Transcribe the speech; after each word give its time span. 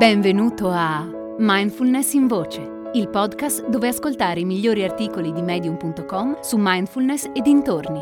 Benvenuto 0.00 0.70
a 0.70 1.06
Mindfulness 1.40 2.14
in 2.14 2.26
Voce, 2.26 2.90
il 2.94 3.10
podcast 3.10 3.68
dove 3.68 3.88
ascoltare 3.88 4.40
i 4.40 4.46
migliori 4.46 4.82
articoli 4.82 5.30
di 5.30 5.42
medium.com 5.42 6.40
su 6.40 6.56
mindfulness 6.58 7.26
e 7.34 7.42
dintorni. 7.42 8.00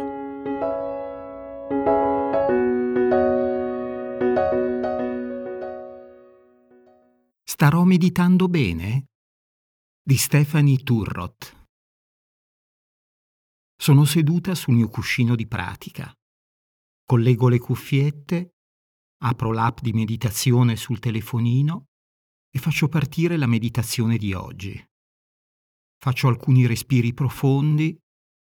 Starò 7.43 7.83
meditando 7.83 8.47
bene? 8.47 9.07
Di 10.01 10.17
Stephanie 10.17 10.79
Turrot. 10.85 11.67
Sono 13.77 14.05
seduta 14.05 14.55
sul 14.55 14.75
mio 14.75 14.89
cuscino 14.89 15.35
di 15.35 15.49
pratica. 15.49 16.13
Collego 17.05 17.49
le 17.49 17.59
cuffiette 17.59 18.58
apro 19.19 19.53
l'app 19.53 19.81
di 19.81 19.93
meditazione 19.93 20.77
sul 20.77 20.99
telefonino 20.99 21.87
e 22.51 22.59
faccio 22.59 22.89
partire 22.89 23.37
la 23.37 23.47
meditazione 23.47 24.17
di 24.17 24.33
oggi. 24.33 24.83
Faccio 26.01 26.29
alcuni 26.29 26.67
respiri 26.67 27.13
profondi, 27.13 27.99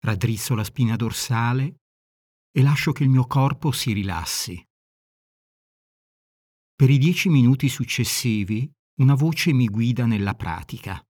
raddrizzo 0.01 0.55
la 0.55 0.65
spina 0.65 0.97
dorsale 0.97 1.77
e 2.51 2.63
lascio 2.63 2.93
che 2.93 3.05
il 3.05 3.09
mio 3.09 3.27
corpo 3.27 3.73
si 3.73 3.93
rilassi. 3.93 4.63
Per 6.75 6.91
i 6.91 6.99
dieci 6.99 7.29
minuti 7.29 7.69
successivi 7.69 8.71
una 9.01 9.15
voce 9.15 9.53
mi 9.53 9.67
guida 9.67 10.07
nella 10.07 10.35
pratica. 10.35 11.03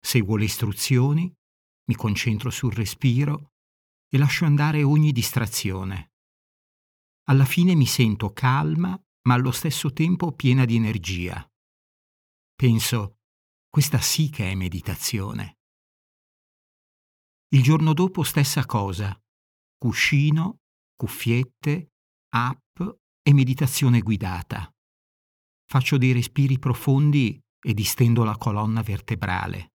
Seguo 0.00 0.36
le 0.36 0.44
istruzioni, 0.44 1.32
mi 1.88 1.94
concentro 1.94 2.50
sul 2.50 2.72
respiro 2.72 3.52
e 4.08 4.18
lascio 4.18 4.44
andare 4.44 4.82
ogni 4.82 5.12
distrazione. 5.12 6.09
Alla 7.30 7.44
fine 7.44 7.76
mi 7.76 7.86
sento 7.86 8.32
calma, 8.32 9.00
ma 9.28 9.34
allo 9.34 9.52
stesso 9.52 9.92
tempo 9.92 10.32
piena 10.32 10.64
di 10.64 10.74
energia. 10.74 11.48
Penso, 12.56 13.18
questa 13.68 14.00
sì 14.00 14.30
che 14.30 14.50
è 14.50 14.56
meditazione. 14.56 15.58
Il 17.50 17.62
giorno 17.62 17.94
dopo 17.94 18.24
stessa 18.24 18.66
cosa, 18.66 19.16
cuscino, 19.78 20.62
cuffiette, 20.96 21.92
app 22.34 22.80
e 23.22 23.32
meditazione 23.32 24.00
guidata. 24.00 24.68
Faccio 25.66 25.98
dei 25.98 26.10
respiri 26.10 26.58
profondi 26.58 27.40
e 27.64 27.74
distendo 27.74 28.24
la 28.24 28.36
colonna 28.36 28.82
vertebrale, 28.82 29.74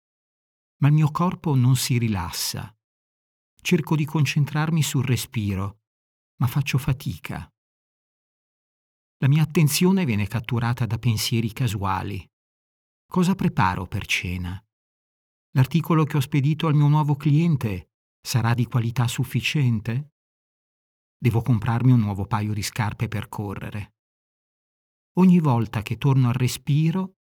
ma 0.82 0.90
il 0.90 0.94
mio 0.94 1.10
corpo 1.10 1.56
non 1.56 1.78
si 1.78 1.98
rilassa. 1.98 2.78
Cerco 3.62 3.96
di 3.96 4.04
concentrarmi 4.04 4.84
sul 4.84 5.06
respiro 5.06 5.84
ma 6.38 6.48
faccio 6.48 6.78
fatica. 6.78 7.50
La 9.20 9.28
mia 9.28 9.44
attenzione 9.44 10.06
viene 10.06 10.28
catturata 10.28 10.86
da 10.86 10.98
pensieri 10.98 11.54
casuali. 11.54 12.28
Cosa 13.06 13.36
preparo 13.36 13.86
per 13.86 14.06
cena? 14.06 14.62
L'articolo 15.52 16.04
che 16.04 16.18
ho 16.18 16.20
spedito 16.20 16.68
al 16.68 16.76
mio 16.76 16.88
nuovo 16.88 17.16
cliente 17.16 17.92
sarà 18.22 18.54
di 18.54 18.66
qualità 18.66 19.08
sufficiente? 19.08 20.12
Devo 21.18 21.42
comprarmi 21.42 21.92
un 21.92 22.02
nuovo 22.02 22.26
paio 22.26 22.54
di 22.54 22.62
scarpe 22.62 23.08
per 23.08 23.30
correre. 23.30 23.96
Ogni 25.18 25.40
volta 25.40 25.82
che 25.82 25.98
torno 25.98 26.28
al 26.28 26.34
respiro, 26.34 27.20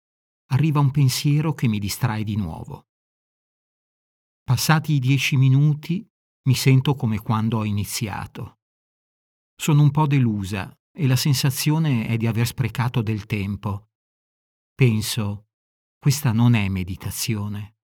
arriva 0.51 0.79
un 0.79 0.89
pensiero 0.89 1.53
che 1.53 1.67
mi 1.67 1.77
distrae 1.77 2.23
di 2.23 2.35
nuovo. 2.35 2.87
Passati 4.43 4.93
i 4.93 4.99
dieci 4.99 5.37
minuti, 5.37 6.05
mi 6.47 6.55
sento 6.55 6.95
come 6.95 7.19
quando 7.19 7.59
ho 7.59 7.65
iniziato. 7.65 8.61
Sono 9.55 9.81
un 9.81 9.91
po' 9.91 10.07
delusa 10.07 10.75
e 10.91 11.07
la 11.07 11.15
sensazione 11.15 12.07
è 12.07 12.17
di 12.17 12.27
aver 12.27 12.47
sprecato 12.47 13.01
del 13.01 13.25
tempo. 13.25 13.89
Penso, 14.75 15.47
questa 15.97 16.31
non 16.31 16.53
è 16.53 16.67
meditazione. 16.69 17.77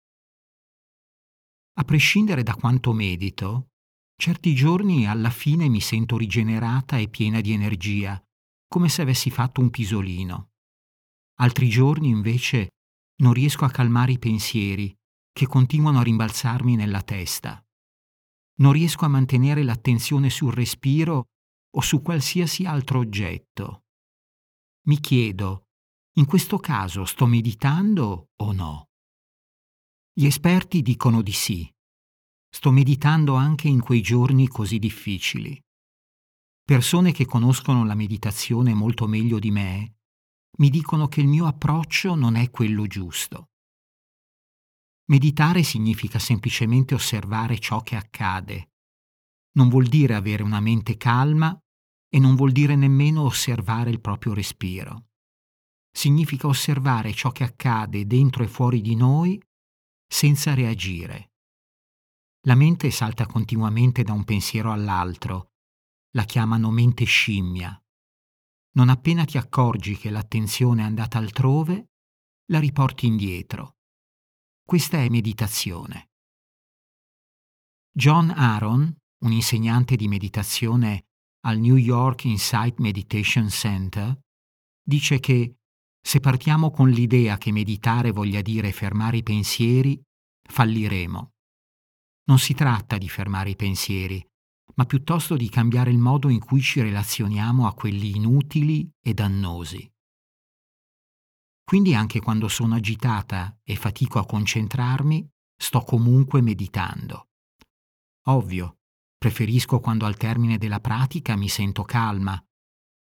A 1.79 1.83
prescindere 1.83 2.43
da 2.43 2.55
quanto 2.55 2.91
medito, 2.91 3.69
certi 4.15 4.53
giorni 4.53 5.07
alla 5.07 5.29
fine 5.29 5.69
mi 5.69 5.79
sento 5.79 6.17
rigenerata 6.17 6.97
e 6.97 7.07
piena 7.07 7.39
di 7.39 7.53
energia, 7.53 8.21
come 8.67 8.89
se 8.89 9.01
avessi 9.01 9.29
fatto 9.29 9.61
un 9.61 9.69
pisolino. 9.69 10.49
Altri 11.39 11.69
giorni, 11.69 12.09
invece, 12.09 12.69
non 13.21 13.33
riesco 13.33 13.63
a 13.63 13.69
calmare 13.69 14.11
i 14.11 14.19
pensieri 14.19 14.93
che 15.31 15.47
continuano 15.47 15.99
a 15.99 16.03
rimbalzarmi 16.03 16.75
nella 16.75 17.01
testa. 17.01 17.63
Non 18.55 18.73
riesco 18.73 19.05
a 19.05 19.09
mantenere 19.09 19.63
l'attenzione 19.63 20.29
sul 20.29 20.51
respiro 20.51 21.27
o 21.71 21.81
su 21.81 22.01
qualsiasi 22.01 22.65
altro 22.65 22.99
oggetto. 22.99 23.83
Mi 24.87 24.99
chiedo, 24.99 25.67
in 26.17 26.25
questo 26.25 26.57
caso 26.57 27.05
sto 27.05 27.25
meditando 27.25 28.29
o 28.35 28.51
no? 28.51 28.89
Gli 30.11 30.25
esperti 30.25 30.81
dicono 30.81 31.21
di 31.21 31.31
sì. 31.31 31.71
Sto 32.49 32.71
meditando 32.71 33.35
anche 33.35 33.67
in 33.67 33.81
quei 33.81 34.01
giorni 34.01 34.47
così 34.47 34.79
difficili. 34.79 35.61
Persone 36.63 37.11
che 37.11 37.25
conoscono 37.25 37.85
la 37.85 37.95
meditazione 37.95 38.73
molto 38.73 39.07
meglio 39.07 39.39
di 39.39 39.51
me 39.51 39.93
mi 40.59 40.69
dicono 40.69 41.07
che 41.07 41.21
il 41.21 41.27
mio 41.27 41.45
approccio 41.45 42.15
non 42.15 42.35
è 42.35 42.49
quello 42.49 42.85
giusto. 42.85 43.49
Meditare 45.05 45.63
significa 45.63 46.19
semplicemente 46.19 46.93
osservare 46.93 47.59
ciò 47.59 47.81
che 47.81 47.95
accade, 47.95 48.71
non 49.53 49.69
vuol 49.69 49.87
dire 49.87 50.15
avere 50.15 50.43
una 50.43 50.59
mente 50.59 50.97
calma 50.97 51.57
e 52.07 52.19
non 52.19 52.35
vuol 52.35 52.51
dire 52.51 52.75
nemmeno 52.75 53.23
osservare 53.23 53.89
il 53.89 54.01
proprio 54.01 54.33
respiro. 54.33 55.07
Significa 55.91 56.47
osservare 56.47 57.13
ciò 57.13 57.31
che 57.31 57.43
accade 57.43 58.05
dentro 58.05 58.43
e 58.43 58.47
fuori 58.47 58.81
di 58.81 58.95
noi 58.95 59.41
senza 60.07 60.53
reagire. 60.53 61.31
La 62.47 62.55
mente 62.55 62.89
salta 62.89 63.25
continuamente 63.25 64.03
da 64.03 64.13
un 64.13 64.23
pensiero 64.23 64.71
all'altro, 64.71 65.51
la 66.11 66.23
chiamano 66.23 66.71
mente 66.71 67.03
scimmia. 67.03 67.79
Non 68.71 68.89
appena 68.89 69.25
ti 69.25 69.37
accorgi 69.37 69.97
che 69.97 70.09
l'attenzione 70.09 70.81
è 70.81 70.85
andata 70.85 71.17
altrove, 71.17 71.89
la 72.45 72.59
riporti 72.59 73.05
indietro. 73.05 73.77
Questa 74.63 74.97
è 74.97 75.09
meditazione. 75.09 76.11
John 77.91 78.29
Aaron, 78.29 78.95
un 79.19 79.31
insegnante 79.31 79.95
di 79.95 80.07
meditazione 80.07 81.05
al 81.41 81.57
New 81.59 81.75
York 81.75 82.25
Insight 82.25 82.79
Meditation 82.79 83.49
Center, 83.49 84.17
dice 84.81 85.19
che 85.19 85.55
se 86.01 86.19
partiamo 86.19 86.71
con 86.71 86.89
l'idea 86.89 87.37
che 87.37 87.51
meditare 87.51 88.11
voglia 88.11 88.41
dire 88.41 88.71
fermare 88.71 89.17
i 89.17 89.23
pensieri, 89.23 90.01
falliremo. 90.41 91.31
Non 92.25 92.39
si 92.39 92.53
tratta 92.53 92.97
di 92.97 93.09
fermare 93.09 93.51
i 93.51 93.55
pensieri, 93.55 94.25
ma 94.75 94.85
piuttosto 94.85 95.35
di 95.35 95.49
cambiare 95.49 95.91
il 95.91 95.97
modo 95.97 96.29
in 96.29 96.39
cui 96.39 96.61
ci 96.61 96.81
relazioniamo 96.81 97.67
a 97.67 97.73
quelli 97.73 98.15
inutili 98.15 98.89
e 99.01 99.13
dannosi. 99.13 99.91
Quindi 101.63 101.93
anche 101.93 102.19
quando 102.19 102.47
sono 102.47 102.75
agitata 102.75 103.59
e 103.63 103.75
fatico 103.75 104.19
a 104.19 104.25
concentrarmi, 104.25 105.29
sto 105.55 105.81
comunque 105.81 106.41
meditando. 106.41 107.27
Ovvio, 108.27 108.78
preferisco 109.19 109.79
quando 109.79 110.05
al 110.05 110.15
termine 110.15 110.57
della 110.57 110.79
pratica 110.79 111.35
mi 111.35 111.49
sento 111.49 111.83
calma, 111.83 112.41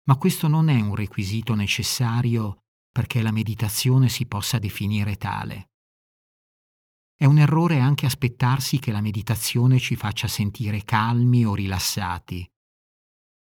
ma 0.08 0.18
questo 0.18 0.48
non 0.48 0.68
è 0.68 0.82
un 0.82 0.96
requisito 0.96 1.54
necessario 1.54 2.64
perché 2.92 3.22
la 3.22 3.32
meditazione 3.32 4.10
si 4.10 4.26
possa 4.26 4.58
definire 4.58 5.16
tale. 5.16 5.70
È 7.16 7.26
un 7.26 7.38
errore 7.38 7.80
anche 7.80 8.08
aspettarsi 8.08 8.80
che 8.80 8.92
la 8.92 9.02
meditazione 9.02 9.78
ci 9.80 9.96
faccia 9.96 10.28
sentire 10.28 10.84
calmi 10.84 11.46
o 11.46 11.54
rilassati. 11.54 12.48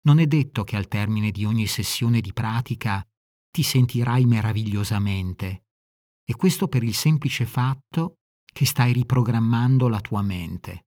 Non 0.02 0.18
è 0.18 0.26
detto 0.26 0.64
che 0.64 0.76
al 0.76 0.88
termine 0.88 1.30
di 1.30 1.44
ogni 1.44 1.66
sessione 1.66 2.20
di 2.20 2.32
pratica 2.32 3.06
ti 3.50 3.62
sentirai 3.62 4.24
meravigliosamente, 4.24 5.66
e 6.24 6.34
questo 6.34 6.66
per 6.66 6.82
il 6.82 6.94
semplice 6.94 7.46
fatto 7.46 8.16
che 8.44 8.66
stai 8.66 8.92
riprogrammando 8.92 9.88
la 9.88 10.00
tua 10.00 10.22
mente. 10.22 10.85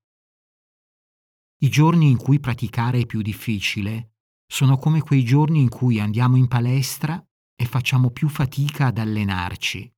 I 1.62 1.70
giorni 1.70 2.10
in 2.10 2.16
cui 2.16 2.40
praticare 2.40 3.02
è 3.02 3.06
più 3.06 3.22
difficile 3.22 4.14
sono 4.46 4.78
come 4.78 5.02
quei 5.02 5.26
giorni 5.26 5.60
in 5.60 5.68
cui 5.68 6.00
andiamo 6.00 6.38
in 6.38 6.48
palestra 6.48 7.22
e 7.54 7.66
facciamo 7.66 8.12
più 8.12 8.30
fatica 8.30 8.88
ad 8.88 8.98
allenarci. 8.98 9.94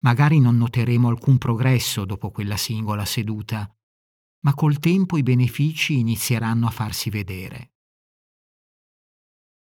Magari 0.00 0.40
non 0.40 0.56
noteremo 0.56 1.08
alcun 1.08 1.38
progresso 1.38 2.04
dopo 2.04 2.30
quella 2.30 2.56
singola 2.56 3.04
seduta, 3.04 3.72
ma 4.40 4.54
col 4.54 4.80
tempo 4.80 5.16
i 5.16 5.22
benefici 5.22 5.98
inizieranno 5.98 6.66
a 6.66 6.70
farsi 6.70 7.08
vedere. 7.08 7.74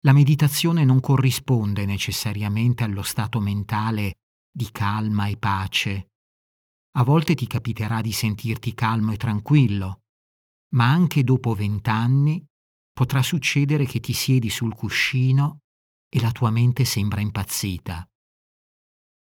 La 0.02 0.12
meditazione 0.12 0.84
non 0.84 1.00
corrisponde 1.00 1.86
necessariamente 1.86 2.84
allo 2.84 3.04
stato 3.04 3.40
mentale 3.40 4.16
di 4.52 4.70
calma 4.70 5.28
e 5.28 5.38
pace. 5.38 6.12
A 6.98 7.04
volte 7.04 7.36
ti 7.36 7.48
capiterà 7.48 8.02
di 8.02 8.12
sentirti 8.12 8.74
calmo 8.74 9.14
e 9.14 9.18
tranquillo, 9.18 10.03
ma 10.74 10.90
anche 10.90 11.24
dopo 11.24 11.54
vent'anni 11.54 12.46
potrà 12.92 13.22
succedere 13.22 13.86
che 13.86 14.00
ti 14.00 14.14
siedi 14.14 14.50
sul 14.50 14.74
cuscino 14.76 15.62
e 16.10 16.20
la 16.22 16.32
tua 16.32 16.52
mente 16.52 16.86
sembra 16.86 17.22
impazzita. 17.22 18.08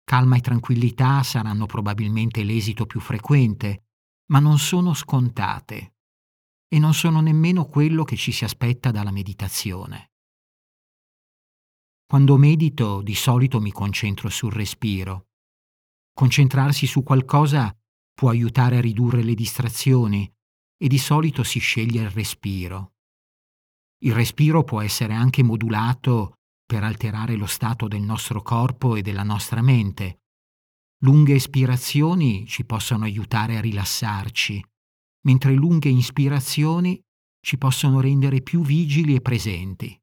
calma 0.04 0.36
e 0.36 0.40
tranquillità 0.40 1.22
saranno 1.22 1.66
probabilmente 1.66 2.42
l'esito 2.42 2.84
più 2.84 2.98
frequente, 2.98 3.84
ma 4.32 4.40
non 4.40 4.58
sono 4.58 4.92
scontate 4.92 5.94
e 6.66 6.78
non 6.80 6.94
sono 6.94 7.20
nemmeno 7.20 7.66
quello 7.66 8.02
che 8.02 8.16
ci 8.16 8.32
si 8.32 8.44
aspetta 8.44 8.90
dalla 8.90 9.12
meditazione. 9.12 10.10
Quando 12.06 12.36
medito 12.36 13.02
di 13.02 13.14
solito 13.14 13.60
mi 13.60 13.70
concentro 13.70 14.28
sul 14.30 14.50
respiro. 14.50 15.28
Concentrarsi 16.12 16.88
su 16.88 17.04
qualcosa 17.04 17.72
può 18.12 18.30
aiutare 18.30 18.78
a 18.78 18.80
ridurre 18.80 19.22
le 19.22 19.34
distrazioni 19.34 20.28
e 20.82 20.88
di 20.88 20.98
solito 20.98 21.42
si 21.42 21.58
sceglie 21.58 22.00
il 22.00 22.10
respiro. 22.10 22.94
Il 24.02 24.14
respiro 24.14 24.64
può 24.64 24.80
essere 24.80 25.12
anche 25.12 25.42
modulato 25.42 26.36
per 26.64 26.84
alterare 26.84 27.36
lo 27.36 27.44
stato 27.44 27.86
del 27.86 28.00
nostro 28.00 28.40
corpo 28.40 28.96
e 28.96 29.02
della 29.02 29.22
nostra 29.22 29.60
mente. 29.60 30.20
Lunghe 31.02 31.34
espirazioni 31.34 32.46
ci 32.46 32.64
possono 32.64 33.04
aiutare 33.04 33.58
a 33.58 33.60
rilassarci, 33.60 34.64
mentre 35.26 35.52
lunghe 35.52 35.90
ispirazioni 35.90 36.98
ci 37.40 37.58
possono 37.58 38.00
rendere 38.00 38.40
più 38.40 38.62
vigili 38.62 39.14
e 39.14 39.20
presenti. 39.20 39.98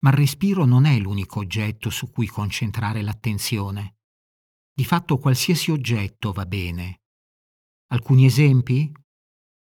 Ma 0.00 0.10
il 0.10 0.16
respiro 0.16 0.66
non 0.66 0.84
è 0.84 0.98
l'unico 0.98 1.38
oggetto 1.38 1.88
su 1.88 2.10
cui 2.10 2.26
concentrare 2.26 3.00
l'attenzione. 3.00 3.96
Di 4.74 4.84
fatto 4.84 5.16
qualsiasi 5.16 5.70
oggetto 5.70 6.32
va 6.32 6.44
bene. 6.44 7.03
Alcuni 7.94 8.24
esempi? 8.24 8.92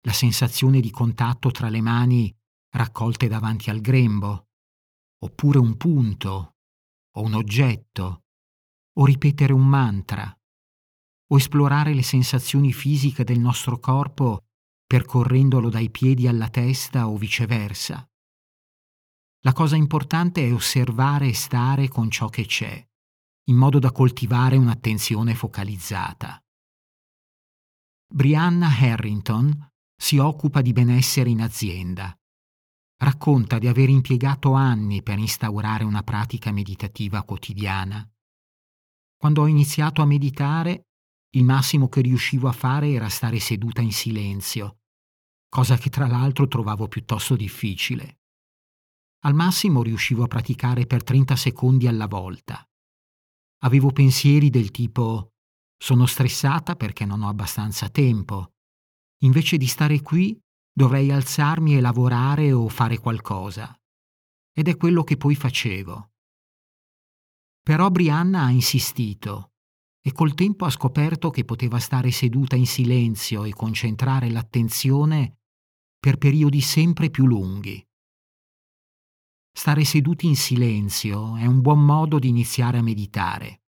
La 0.02 0.12
sensazione 0.12 0.80
di 0.80 0.90
contatto 0.90 1.50
tra 1.50 1.70
le 1.70 1.80
mani 1.80 2.30
raccolte 2.74 3.26
davanti 3.26 3.70
al 3.70 3.80
grembo, 3.80 4.48
oppure 5.24 5.58
un 5.58 5.78
punto, 5.78 6.56
o 7.16 7.22
un 7.22 7.32
oggetto, 7.32 8.24
o 8.98 9.04
ripetere 9.06 9.54
un 9.54 9.66
mantra, 9.66 10.30
o 11.30 11.36
esplorare 11.38 11.94
le 11.94 12.02
sensazioni 12.02 12.70
fisiche 12.70 13.24
del 13.24 13.38
nostro 13.38 13.78
corpo 13.78 14.44
percorrendolo 14.86 15.70
dai 15.70 15.90
piedi 15.90 16.28
alla 16.28 16.50
testa 16.50 17.08
o 17.08 17.16
viceversa. 17.16 18.06
La 19.40 19.54
cosa 19.54 19.76
importante 19.76 20.46
è 20.46 20.52
osservare 20.52 21.28
e 21.28 21.34
stare 21.34 21.88
con 21.88 22.10
ciò 22.10 22.28
che 22.28 22.44
c'è, 22.44 22.86
in 23.44 23.56
modo 23.56 23.78
da 23.78 23.90
coltivare 23.90 24.58
un'attenzione 24.58 25.34
focalizzata. 25.34 26.42
Brianna 28.10 28.68
Harrington 28.68 29.70
si 29.94 30.16
occupa 30.16 30.62
di 30.62 30.72
benessere 30.72 31.28
in 31.28 31.42
azienda. 31.42 32.16
Racconta 32.96 33.58
di 33.58 33.68
aver 33.68 33.90
impiegato 33.90 34.54
anni 34.54 35.02
per 35.02 35.18
instaurare 35.18 35.84
una 35.84 36.02
pratica 36.02 36.50
meditativa 36.50 37.22
quotidiana. 37.22 38.08
Quando 39.14 39.42
ho 39.42 39.46
iniziato 39.46 40.00
a 40.00 40.06
meditare, 40.06 40.86
il 41.34 41.44
massimo 41.44 41.90
che 41.90 42.00
riuscivo 42.00 42.48
a 42.48 42.52
fare 42.52 42.90
era 42.90 43.10
stare 43.10 43.38
seduta 43.40 43.82
in 43.82 43.92
silenzio, 43.92 44.78
cosa 45.46 45.76
che 45.76 45.90
tra 45.90 46.06
l'altro 46.06 46.48
trovavo 46.48 46.88
piuttosto 46.88 47.36
difficile. 47.36 48.20
Al 49.24 49.34
massimo 49.34 49.82
riuscivo 49.82 50.24
a 50.24 50.28
praticare 50.28 50.86
per 50.86 51.04
30 51.04 51.36
secondi 51.36 51.86
alla 51.86 52.06
volta. 52.06 52.66
Avevo 53.64 53.90
pensieri 53.90 54.48
del 54.48 54.70
tipo 54.70 55.34
sono 55.78 56.06
stressata 56.06 56.74
perché 56.74 57.04
non 57.04 57.22
ho 57.22 57.28
abbastanza 57.28 57.88
tempo. 57.88 58.54
Invece 59.22 59.56
di 59.56 59.66
stare 59.66 60.02
qui 60.02 60.38
dovrei 60.72 61.10
alzarmi 61.10 61.76
e 61.76 61.80
lavorare 61.80 62.52
o 62.52 62.68
fare 62.68 62.98
qualcosa. 62.98 63.74
Ed 64.52 64.68
è 64.68 64.76
quello 64.76 65.04
che 65.04 65.16
poi 65.16 65.34
facevo. 65.34 66.10
Però 67.62 67.90
Brianna 67.90 68.44
ha 68.44 68.50
insistito 68.50 69.52
e 70.00 70.12
col 70.12 70.34
tempo 70.34 70.64
ha 70.64 70.70
scoperto 70.70 71.30
che 71.30 71.44
poteva 71.44 71.78
stare 71.78 72.10
seduta 72.10 72.56
in 72.56 72.66
silenzio 72.66 73.44
e 73.44 73.52
concentrare 73.52 74.30
l'attenzione 74.30 75.40
per 75.98 76.16
periodi 76.16 76.60
sempre 76.60 77.10
più 77.10 77.26
lunghi. 77.26 77.84
Stare 79.52 79.84
seduti 79.84 80.26
in 80.26 80.36
silenzio 80.36 81.36
è 81.36 81.44
un 81.44 81.60
buon 81.60 81.84
modo 81.84 82.18
di 82.18 82.28
iniziare 82.28 82.78
a 82.78 82.82
meditare. 82.82 83.62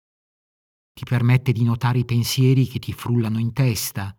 Ti 1.00 1.06
permette 1.06 1.52
di 1.52 1.64
notare 1.64 2.00
i 2.00 2.04
pensieri 2.04 2.66
che 2.66 2.78
ti 2.78 2.92
frullano 2.92 3.38
in 3.38 3.54
testa. 3.54 4.14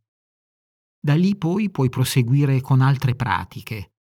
Da 0.99 1.13
lì 1.13 1.35
poi 1.35 1.69
puoi 1.69 1.89
proseguire 1.89 2.59
con 2.59 2.81
altre 2.81 3.13
pratiche, 3.13 3.97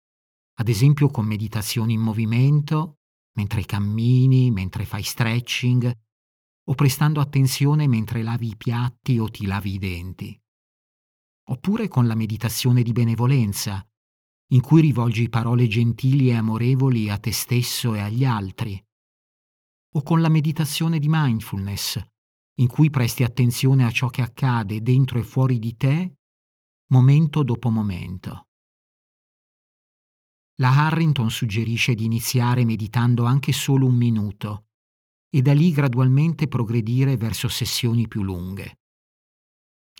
ad 0.61 0.69
esempio 0.69 1.09
con 1.09 1.27
meditazioni 1.27 1.95
in 1.95 2.01
movimento, 2.01 2.99
mentre 3.35 3.65
cammini, 3.65 4.53
mentre 4.53 4.85
fai 4.85 5.03
stretching 5.03 5.93
o 6.69 6.75
prestando 6.77 7.21
attenzione 7.21 7.89
mentre 7.89 8.23
lavi 8.23 8.51
i 8.51 8.57
piatti 8.57 9.19
o 9.19 9.29
ti 9.29 9.47
lavi 9.47 9.75
i 9.75 9.79
denti. 9.79 10.41
Oppure 11.49 11.89
con 11.89 12.07
la 12.07 12.15
meditazione 12.15 12.85
di 12.85 12.93
benevolenza, 12.93 13.85
in 14.53 14.61
cui 14.61 14.83
rivolgi 14.83 15.29
parole 15.29 15.67
gentili 15.67 16.29
e 16.29 16.37
amorevoli 16.37 17.11
a 17.11 17.19
te 17.19 17.33
stesso 17.33 17.95
e 17.95 17.99
agli 17.99 18.25
altri, 18.25 18.81
o 19.95 20.03
con 20.05 20.21
la 20.21 20.29
meditazione 20.29 21.01
di 21.01 21.09
mindfulness, 21.09 22.01
in 22.61 22.67
cui 22.67 22.91
presti 22.91 23.23
attenzione 23.23 23.85
a 23.85 23.91
ciò 23.91 24.09
che 24.09 24.23
accade 24.23 24.83
dentro 24.83 25.19
e 25.19 25.23
fuori 25.23 25.59
di 25.59 25.77
te, 25.77 26.17
momento 26.91 27.43
dopo 27.43 27.71
momento. 27.71 28.47
La 30.61 30.87
Harrington 30.87 31.31
suggerisce 31.31 31.95
di 31.95 32.05
iniziare 32.05 32.65
meditando 32.65 33.25
anche 33.25 33.53
solo 33.53 33.87
un 33.87 33.95
minuto 33.95 34.67
e 35.31 35.41
da 35.41 35.53
lì 35.53 35.71
gradualmente 35.71 36.49
progredire 36.49 37.17
verso 37.17 37.49
sessioni 37.49 38.09
più 38.09 38.23
lunghe. 38.23 38.81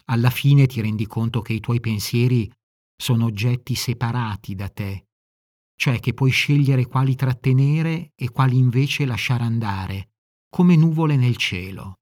Alla 0.07 0.31
fine 0.31 0.67
ti 0.67 0.81
rendi 0.81 1.07
conto 1.07 1.43
che 1.43 1.53
i 1.53 1.61
tuoi 1.61 1.81
pensieri 1.81 2.51
sono 2.97 3.27
oggetti 3.27 3.75
separati 3.77 4.55
da 4.55 4.69
te, 4.69 5.07
cioè 5.77 6.01
che 6.01 6.13
puoi 6.13 6.31
scegliere 6.31 6.87
quali 6.87 7.15
trattenere 7.15 8.13
e 8.17 8.31
quali 8.31 8.57
invece 8.57 9.05
lasciare 9.05 9.45
andare, 9.45 10.11
come 10.49 10.75
nuvole 10.75 11.15
nel 11.15 11.37
cielo. 11.37 11.99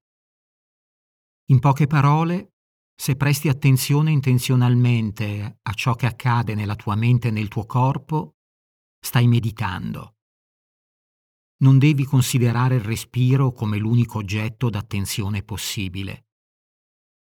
In 1.49 1.61
poche 1.61 1.87
parole, 1.87 2.55
se 2.93 3.15
presti 3.15 3.49
attenzione 3.49 4.11
intenzionalmente 4.11 5.59
a 5.63 5.73
ciò 5.75 5.95
che 5.95 6.07
accade 6.07 6.57
nella 6.57 6.75
tua 6.75 6.97
mente 6.97 7.29
e 7.29 7.31
nel 7.31 7.47
tuo 7.47 7.67
corpo, 7.67 8.39
stai 8.99 9.29
meditando. 9.29 10.17
Non 11.59 11.79
devi 11.79 12.05
considerare 12.05 12.77
il 12.77 12.81
respiro 12.81 13.53
come 13.53 13.79
l'unico 13.79 14.19
oggetto 14.19 14.69
d'attenzione 14.71 15.45
possibile. 15.45 16.31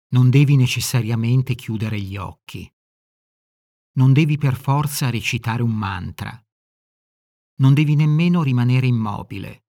Non 0.09 0.29
devi 0.29 0.55
necessariamente 0.55 1.55
chiudere 1.55 1.99
gli 1.99 2.15
occhi. 2.15 2.71
Non 3.93 4.13
devi 4.13 4.37
per 4.37 4.55
forza 4.55 5.09
recitare 5.09 5.63
un 5.63 5.75
mantra. 5.75 6.31
Non 7.55 7.73
devi 7.73 7.95
nemmeno 7.95 8.43
rimanere 8.43 8.85
immobile. 8.85 9.65